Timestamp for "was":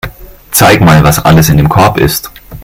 1.03-1.23